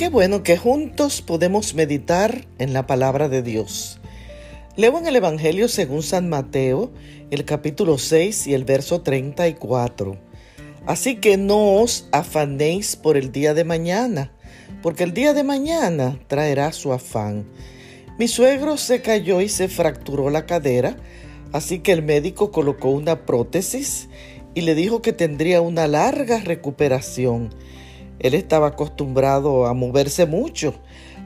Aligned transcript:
Qué 0.00 0.08
bueno 0.08 0.42
que 0.42 0.56
juntos 0.56 1.20
podemos 1.20 1.74
meditar 1.74 2.46
en 2.58 2.72
la 2.72 2.86
palabra 2.86 3.28
de 3.28 3.42
Dios. 3.42 4.00
Leo 4.74 4.96
en 4.96 5.06
el 5.06 5.14
Evangelio 5.14 5.68
según 5.68 6.02
San 6.02 6.30
Mateo, 6.30 6.90
el 7.30 7.44
capítulo 7.44 7.98
6 7.98 8.46
y 8.46 8.54
el 8.54 8.64
verso 8.64 9.02
34. 9.02 10.16
Así 10.86 11.16
que 11.16 11.36
no 11.36 11.74
os 11.74 12.08
afanéis 12.12 12.96
por 12.96 13.18
el 13.18 13.30
día 13.30 13.52
de 13.52 13.64
mañana, 13.64 14.32
porque 14.80 15.04
el 15.04 15.12
día 15.12 15.34
de 15.34 15.44
mañana 15.44 16.18
traerá 16.28 16.72
su 16.72 16.94
afán. 16.94 17.44
Mi 18.18 18.26
suegro 18.26 18.78
se 18.78 19.02
cayó 19.02 19.42
y 19.42 19.50
se 19.50 19.68
fracturó 19.68 20.30
la 20.30 20.46
cadera, 20.46 20.96
así 21.52 21.80
que 21.80 21.92
el 21.92 22.02
médico 22.02 22.52
colocó 22.52 22.88
una 22.88 23.26
prótesis 23.26 24.08
y 24.54 24.62
le 24.62 24.74
dijo 24.74 25.02
que 25.02 25.12
tendría 25.12 25.60
una 25.60 25.86
larga 25.86 26.38
recuperación. 26.38 27.50
Él 28.20 28.34
estaba 28.34 28.68
acostumbrado 28.68 29.66
a 29.66 29.74
moverse 29.74 30.26
mucho, 30.26 30.74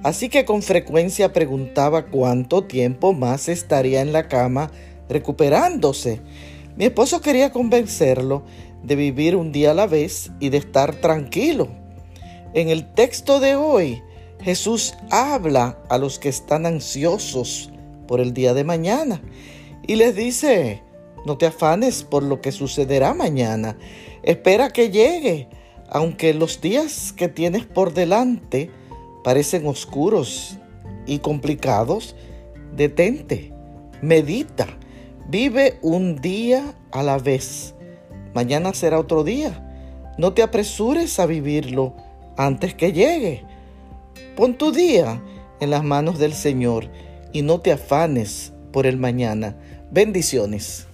así 0.05 0.29
que 0.29 0.45
con 0.45 0.63
frecuencia 0.63 1.33
preguntaba 1.33 2.07
cuánto 2.07 2.65
tiempo 2.65 3.13
más 3.13 3.49
estaría 3.49 4.01
en 4.01 4.13
la 4.13 4.29
cama 4.29 4.71
recuperándose. 5.09 6.21
Mi 6.77 6.87
esposo 6.87 7.21
quería 7.21 7.51
convencerlo 7.51 8.45
de 8.85 8.97
vivir 8.97 9.35
un 9.35 9.51
día 9.51 9.73
a 9.73 9.75
la 9.75 9.87
vez 9.87 10.31
y 10.39 10.51
de 10.51 10.59
estar 10.59 10.95
tranquilo. 10.97 11.69
En 12.55 12.69
el 12.69 12.93
texto 12.95 13.41
de 13.41 13.57
hoy, 13.57 14.03
Jesús 14.41 14.95
habla 15.11 15.79
a 15.89 15.99
los 15.99 16.21
que 16.21 16.29
están 16.29 16.65
ansiosos 16.65 17.73
por 18.07 18.21
el 18.21 18.33
día 18.33 18.55
de 18.55 18.63
mañana 18.63 19.21
y 19.87 19.97
les 19.97 20.15
dice, 20.15 20.83
no 21.27 21.39
te 21.39 21.47
afanes 21.47 22.05
por 22.05 22.23
lo 22.23 22.41
que 22.41 22.53
sucederá 22.53 23.15
mañana, 23.15 23.77
espera 24.23 24.71
que 24.71 24.91
llegue 24.91 25.49
aunque 25.89 26.35
los 26.35 26.61
días 26.61 27.13
que 27.13 27.29
tienes 27.29 27.65
por 27.67 27.95
delante 27.95 28.71
parecen 29.23 29.67
oscuros 29.67 30.59
y 31.07 31.19
complicados, 31.19 32.15
detente, 32.75 33.53
medita, 34.03 34.67
vive 35.29 35.79
un 35.83 36.17
día 36.17 36.75
a 36.93 37.03
la 37.03 37.19
vez. 37.19 37.75
Mañana 38.35 38.75
será 38.75 38.99
otro 38.99 39.25
día. 39.25 39.61
No 40.19 40.33
te 40.33 40.43
apresures 40.43 41.19
a 41.19 41.27
vivirlo 41.27 41.95
antes 42.37 42.75
que 42.75 42.93
llegue. 42.93 43.45
Pon 44.37 44.55
tu 44.55 44.73
día 44.73 45.23
en 45.61 45.71
las 45.71 45.85
manos 45.85 46.19
del 46.19 46.35
Señor 46.35 46.91
y 47.33 47.43
no 47.43 47.61
te 47.61 47.73
afanes 47.73 48.53
por 48.73 48.87
el 48.87 48.97
mañana. 48.97 49.57
Bendiciones. 49.91 50.87